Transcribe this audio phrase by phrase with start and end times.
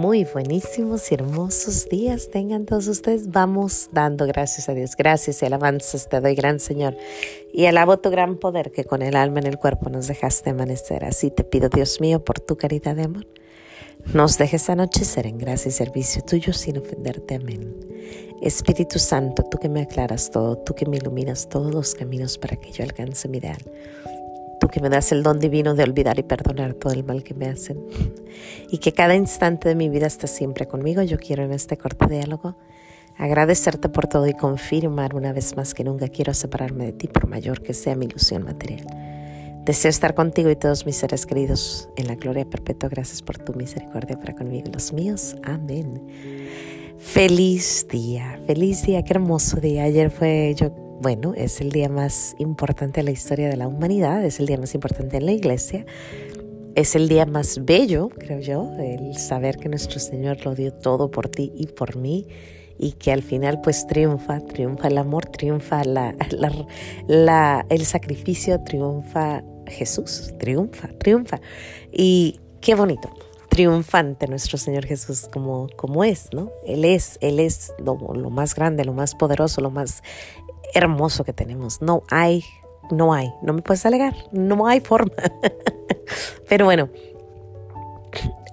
[0.00, 3.30] muy buenísimos y hermosos días tengan todos ustedes.
[3.30, 4.96] Vamos dando gracias a Dios.
[4.96, 6.96] Gracias y alabanzas te doy, gran Señor.
[7.52, 11.04] Y alabo tu gran poder que con el alma en el cuerpo nos dejaste amanecer.
[11.04, 13.26] Así te pido, Dios mío, por tu caridad de amor.
[14.14, 17.34] Nos dejes anochecer en gracia y servicio tuyo sin ofenderte.
[17.34, 17.76] Amén.
[18.40, 22.56] Espíritu Santo, tú que me aclaras todo, tú que me iluminas todos los caminos para
[22.56, 23.62] que yo alcance mi ideal
[24.60, 27.34] tú que me das el don divino de olvidar y perdonar todo el mal que
[27.34, 27.84] me hacen.
[28.68, 31.02] Y que cada instante de mi vida estés siempre conmigo.
[31.02, 32.56] Yo quiero en este corto diálogo
[33.16, 37.26] agradecerte por todo y confirmar una vez más que nunca quiero separarme de ti por
[37.26, 38.86] mayor que sea mi ilusión material.
[39.64, 42.88] Deseo estar contigo y todos mis seres queridos en la gloria perpetua.
[42.88, 45.36] Gracias por tu misericordia para conmigo y los míos.
[45.42, 46.00] Amén.
[46.98, 49.84] Feliz día, feliz día, qué hermoso día.
[49.84, 54.24] Ayer fue yo bueno, es el día más importante en la historia de la humanidad,
[54.24, 55.86] es el día más importante en la iglesia,
[56.74, 61.10] es el día más bello, creo yo, el saber que nuestro Señor lo dio todo
[61.10, 62.26] por ti y por mí
[62.78, 66.14] y que al final pues triunfa, triunfa el amor, triunfa la,
[67.68, 71.40] el sacrificio, triunfa Jesús, triunfa, triunfa.
[71.92, 73.10] Y qué bonito,
[73.50, 76.50] triunfante nuestro Señor Jesús como, como es, ¿no?
[76.66, 77.96] Él es, Él es lo,
[78.30, 80.02] más grande, lo más poderoso, lo más
[80.74, 81.80] hermoso que tenemos.
[81.82, 82.44] No hay,
[82.90, 85.14] no hay, no me puedes alegar, no hay forma.
[86.48, 86.88] Pero bueno,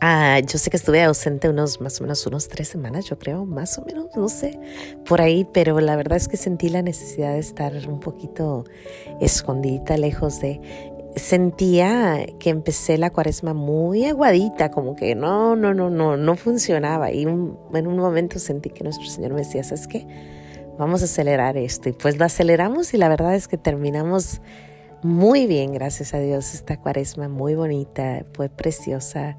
[0.00, 3.44] ah, yo sé que estuve ausente unos más o menos unos tres semanas, yo creo,
[3.44, 4.58] más o menos, no sé,
[5.06, 8.64] por ahí, pero la verdad es que sentí la necesidad de estar un poquito
[9.20, 10.60] escondida, lejos de
[11.16, 17.12] sentía que empecé la cuaresma muy aguadita, como que no, no, no, no, no funcionaba.
[17.12, 20.06] Y en un momento sentí que nuestro Señor me decía, ¿sabes qué?
[20.78, 21.88] Vamos a acelerar esto.
[21.88, 24.40] Y pues lo aceleramos y la verdad es que terminamos
[25.02, 29.36] muy bien, gracias a Dios, esta cuaresma muy bonita, fue preciosa.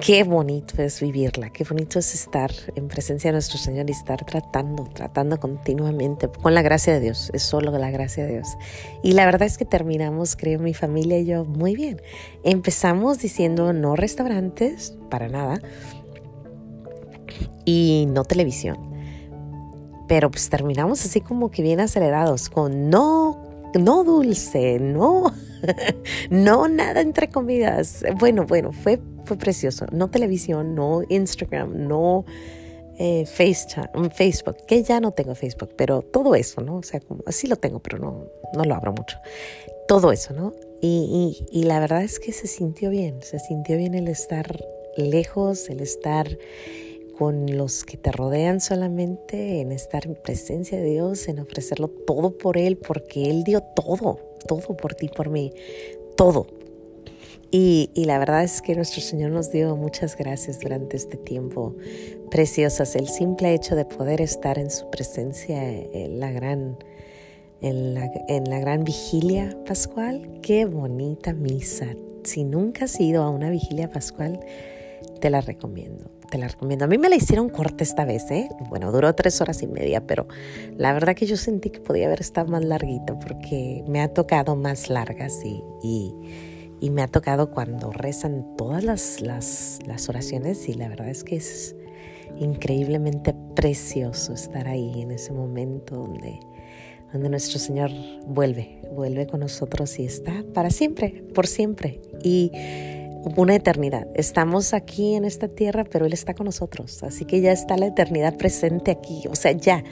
[0.00, 4.24] Qué bonito es vivirla, qué bonito es estar en presencia de nuestro Señor y estar
[4.24, 8.56] tratando, tratando continuamente con la gracia de Dios, es solo la gracia de Dios.
[9.04, 12.00] Y la verdad es que terminamos, creo, mi familia y yo muy bien.
[12.42, 15.60] Empezamos diciendo no restaurantes, para nada,
[17.64, 18.91] y no televisión
[20.12, 25.32] pero pues terminamos así como que bien acelerados con no, no dulce, no,
[26.30, 28.04] no nada entre comidas.
[28.18, 29.86] Bueno, bueno, fue, fue precioso.
[29.90, 32.26] No televisión, no Instagram, no
[32.98, 36.76] eh, FaceTime, Facebook, que ya no tengo Facebook, pero todo eso, ¿no?
[36.76, 39.16] O sea, como, así lo tengo, pero no, no lo abro mucho.
[39.88, 40.52] Todo eso, ¿no?
[40.82, 44.62] Y, y la verdad es que se sintió bien, se sintió bien el estar
[44.94, 46.28] lejos, el estar
[47.22, 52.36] con los que te rodean solamente, en estar en presencia de Dios, en ofrecerlo todo
[52.36, 54.18] por Él, porque Él dio todo,
[54.48, 55.52] todo por ti, por mí,
[56.16, 56.48] todo.
[57.52, 61.76] Y, la verdad es que nuestro Señor nos dio muchas gracias durante este tiempo
[62.28, 62.96] preciosas.
[62.96, 66.76] El simple hecho de poder estar en su presencia en la gran,
[67.60, 70.40] en la, en la gran vigilia pascual.
[70.42, 71.94] Qué bonita misa.
[72.24, 74.40] Si nunca has ido a una vigilia pascual,
[75.20, 76.86] te la recomiendo te la recomiendo.
[76.86, 78.48] A mí me la hicieron corta esta vez, ¿eh?
[78.70, 80.26] Bueno, duró tres horas y media, pero
[80.78, 84.56] la verdad que yo sentí que podía haber estado más larguita porque me ha tocado
[84.56, 85.62] más largas y,
[86.80, 91.22] y, me ha tocado cuando rezan todas las, las, las oraciones y la verdad es
[91.22, 91.76] que es
[92.38, 96.40] increíblemente precioso estar ahí en ese momento donde,
[97.12, 97.90] donde nuestro Señor
[98.26, 102.00] vuelve, vuelve con nosotros y está para siempre, por siempre.
[102.22, 102.50] Y
[103.36, 104.06] una eternidad.
[104.14, 107.02] Estamos aquí en esta tierra, pero Él está con nosotros.
[107.02, 109.22] Así que ya está la eternidad presente aquí.
[109.30, 109.82] O sea, ya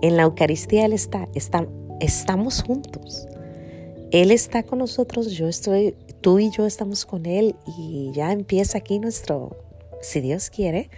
[0.00, 1.66] en la Eucaristía Él está, está
[2.02, 3.26] estamos juntos.
[4.10, 8.78] Él está con nosotros, yo estoy, tú y yo estamos con Él y ya empieza
[8.78, 9.56] aquí nuestro,
[10.02, 10.90] si Dios quiere,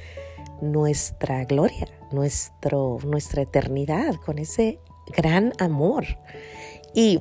[0.61, 4.81] nuestra gloria, nuestro, nuestra eternidad con ese
[5.17, 6.05] gran amor.
[6.93, 7.21] Y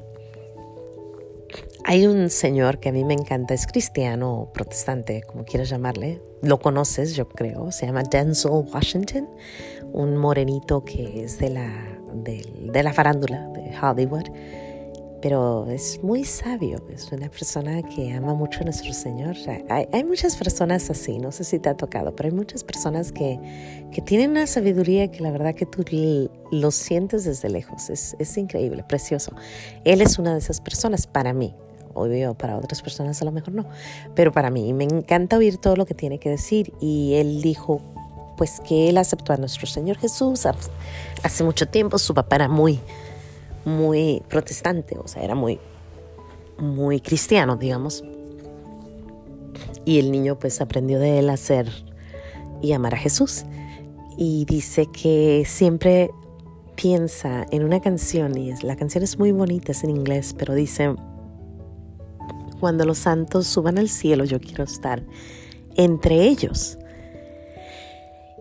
[1.86, 6.22] hay un señor que a mí me encanta, es cristiano o protestante, como quieras llamarle.
[6.42, 7.72] Lo conoces, yo creo.
[7.72, 9.30] Se llama Denzel Washington,
[9.92, 14.24] un morenito que es de la, de, la farándula de Hollywood.
[15.22, 19.36] Pero es muy sabio, es una persona que ama mucho a nuestro Señor.
[19.70, 23.14] Hay, hay, muchas personas así, no sé si te ha tocado, pero hay muchas personas
[23.14, 23.40] que,
[23.94, 25.86] que tienen una sabiduría que la verdad que tú
[26.52, 27.90] lo sientes desde lejos.
[27.90, 29.34] Es, es increíble, precioso.
[29.86, 31.56] Él es una de esas personas para mí
[31.94, 33.66] obvio para otras personas a lo mejor no,
[34.16, 36.74] pero para mí me encanta oír todo lo que tiene que decir.
[36.80, 37.82] Y él dijo
[38.38, 40.46] pues que él aceptó a nuestro Señor Jesús
[41.24, 42.80] hace mucho tiempo, su papá era muy,
[43.66, 45.60] muy protestante, o sea, era muy,
[46.58, 48.04] muy cristiano, digamos,
[49.86, 51.70] y el niño pues aprendió de él a ser
[52.62, 53.46] y amar a Jesús.
[54.18, 56.12] Y dice que siempre
[56.76, 60.54] piensa en una canción, y es, la canción es muy bonita, es en inglés, pero
[60.54, 60.96] dice,
[62.64, 65.04] cuando los santos suban al cielo, yo quiero estar
[65.76, 66.78] entre ellos.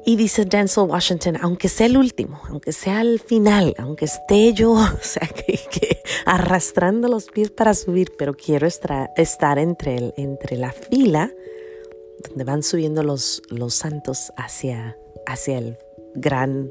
[0.06, 4.70] Y dice Denzel Washington, aunque sea el último, aunque sea el final, aunque esté yo,
[4.74, 5.58] o sea, que,
[6.24, 9.10] arrastrando los pies para subir, pero quiero estar,
[9.58, 10.12] entre,
[10.52, 11.28] la fila
[12.28, 14.96] donde van subiendo los, los santos hacia,
[15.26, 15.76] hacia el
[16.14, 16.70] gran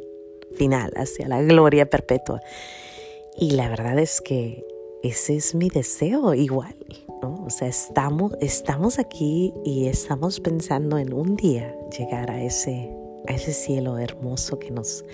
[0.56, 2.40] final, hacia la gloria perpetua.
[3.38, 4.71] Y la verdad es que
[5.04, 6.76] ese es mi deseo igual,
[7.22, 7.44] ¿no?
[7.46, 12.96] O sea, estamos, estamos aquí y estamos pensando en un día llegar a ese
[13.28, 15.06] a ese cielo hermoso que nos,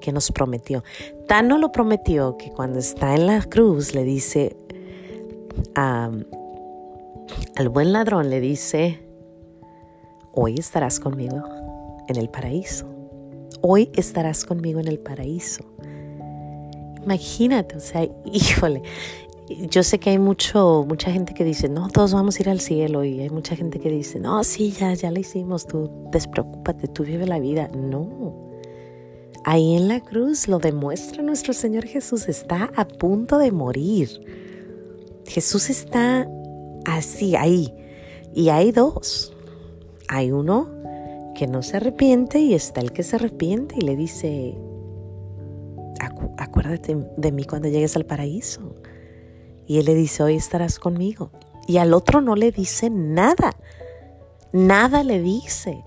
[0.00, 0.84] que nos prometió.
[1.26, 4.56] Tan no lo prometió que cuando está en la cruz le dice
[5.74, 9.02] al buen ladrón, le dice,
[10.32, 11.42] hoy estarás conmigo
[12.08, 12.86] en el paraíso.
[13.62, 15.64] Hoy estarás conmigo en el paraíso.
[17.02, 18.82] Imagínate, o sea, híjole,
[19.48, 22.60] yo sé que hay mucho, mucha gente que dice, no, todos vamos a ir al
[22.60, 26.88] cielo y hay mucha gente que dice, no, sí, ya, ya la hicimos, tú despreocúpate,
[26.88, 27.68] tú vive la vida.
[27.68, 28.50] No,
[29.44, 34.08] ahí en la cruz lo demuestra nuestro Señor Jesús, está a punto de morir.
[35.26, 36.28] Jesús está
[36.84, 37.72] así, ahí.
[38.34, 39.32] Y hay dos.
[40.08, 40.68] Hay uno
[41.34, 44.56] que no se arrepiente y está el que se arrepiente y le dice,
[46.36, 48.74] acuérdate de mí cuando llegues al paraíso.
[49.66, 51.30] Y él le dice, hoy estarás conmigo.
[51.66, 53.56] Y al otro no le dice nada.
[54.52, 55.82] Nada le dice.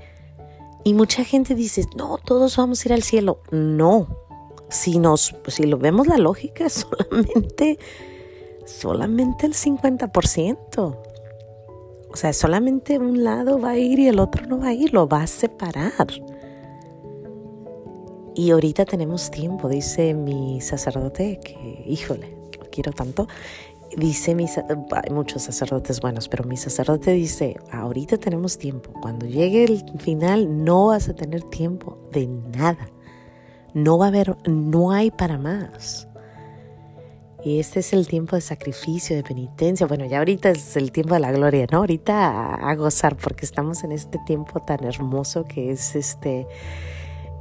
[0.83, 3.41] Y mucha gente dice, no, todos vamos a ir al cielo.
[3.51, 4.07] No.
[4.69, 7.79] Si, nos, si lo vemos la lógica, solamente,
[8.65, 10.97] solamente el 50%.
[12.11, 14.93] O sea, solamente un lado va a ir y el otro no va a ir,
[14.93, 16.07] lo va a separar.
[18.35, 22.38] Y ahorita tenemos tiempo, dice mi sacerdote, que híjole,
[22.81, 23.27] quiero tanto,
[23.97, 29.65] dice mi, hay muchos sacerdotes buenos, pero mi sacerdote dice, ahorita tenemos tiempo, cuando llegue
[29.65, 32.89] el final no vas a tener tiempo de nada,
[33.73, 36.07] no va a haber, no hay para más.
[37.43, 39.87] Y este es el tiempo de sacrificio, de penitencia.
[39.87, 41.77] Bueno, ya ahorita es el tiempo de la gloria, ¿no?
[41.77, 46.47] Ahorita a gozar porque estamos en este tiempo tan hermoso que es este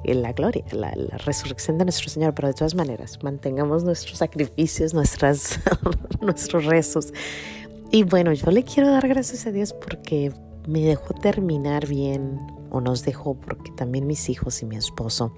[0.04, 0.92] la gloria, la,
[1.24, 5.60] resurrección de nuestro Señor, pero de todas maneras, mantengamos nuestros sacrificios, nuestras,
[6.20, 7.12] nuestros rezos.
[7.90, 10.32] Y bueno, yo le quiero dar gracias a Dios porque
[10.66, 12.38] me dejó terminar bien,
[12.70, 15.32] o nos dejó, porque también mis hijos y mi esposo,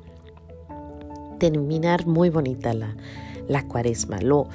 [1.39, 2.97] terminar muy bonita la,
[3.49, 4.21] la cuaresma.
[4.21, 4.49] Lo,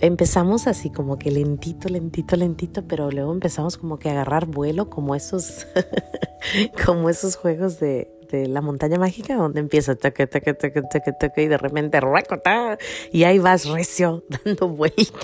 [0.00, 4.90] empezamos así como que lentito, lentito, lentito, pero luego empezamos como que a agarrar vuelo,
[4.90, 5.66] como esos,
[6.84, 11.48] como esos juegos de, la montaña mágica donde empieza toque, toque, toque, toque, toque y
[11.48, 12.78] de repente recota
[13.12, 15.18] y ahí vas recio dando vuelta.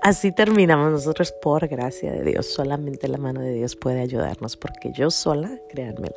[0.00, 2.46] Así terminamos nosotros por gracia de Dios.
[2.46, 6.16] Solamente la mano de Dios puede ayudarnos porque yo sola, créanmelo,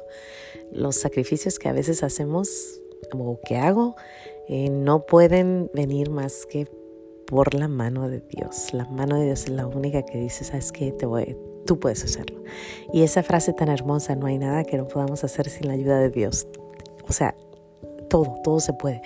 [0.72, 2.81] los sacrificios que a veces hacemos
[3.13, 3.96] o que hago
[4.48, 6.68] eh, no pueden venir más que
[7.25, 8.74] por la mano de Dios.
[8.74, 10.92] La mano de Dios es la única que dice, ¿sabes qué?
[10.92, 11.36] Te voy,
[11.66, 12.44] tú puedes hacerlo.
[12.94, 16.00] Y esa frase tan hermosa, no hay nada que no podamos hacer sin la ayuda
[16.00, 16.48] de Dios.
[17.08, 17.36] O sea,
[18.10, 19.01] todo, todo se puede.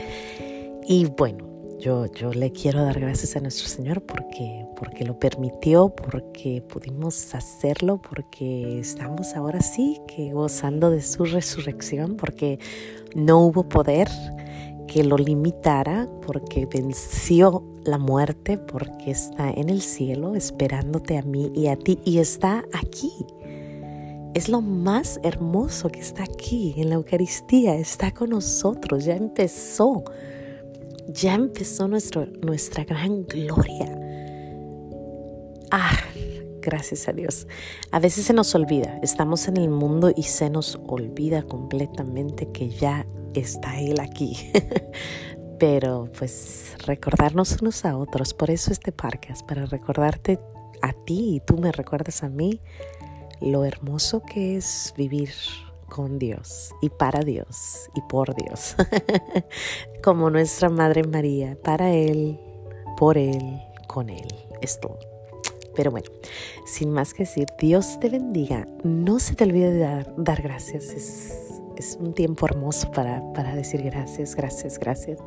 [0.87, 5.89] Y bueno, yo, yo le quiero dar gracias a nuestro Señor porque, porque lo permitió,
[5.89, 12.59] porque pudimos hacerlo, porque estamos ahora sí que gozando de su resurrección, porque
[13.15, 14.09] no hubo poder
[14.91, 21.51] que lo limitara, porque venció la muerte porque está en el cielo esperándote a mí
[21.55, 23.11] y a ti y está aquí.
[24.33, 30.03] Es lo más hermoso que está aquí en la Eucaristía, está con nosotros, ya empezó,
[31.07, 33.95] ya empezó nuestro, nuestra gran gloria.
[35.71, 35.97] Ah,
[36.61, 37.47] gracias a Dios.
[37.91, 42.69] A veces se nos olvida, estamos en el mundo y se nos olvida completamente que
[42.69, 44.35] ya está Él aquí.
[45.59, 48.33] pero pues recordarnos unos a otros.
[48.33, 50.39] Por eso este podcast, para recordarte
[50.81, 52.61] a ti y tú me recuerdas a mí
[53.41, 55.31] lo hermoso que es vivir
[55.89, 58.75] con Dios y para Dios y por Dios,
[60.03, 62.39] como nuestra Madre María, para Él,
[62.97, 64.27] por Él, con Él,
[64.61, 65.18] es todo.
[65.79, 66.09] Pero bueno,
[66.65, 68.67] sin más que decir, Dios te bendiga.
[68.83, 70.89] No se te olvide de dar, dar gracias.
[70.89, 75.19] Es es un tiempo hermoso para, para decir gracias, gracias, gracias.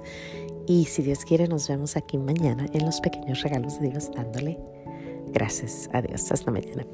[0.67, 4.59] Y si Dios quiere, nos vemos aquí mañana en los pequeños regalos de Dios dándole
[5.33, 6.31] gracias a Dios.
[6.31, 6.85] Hasta mañana.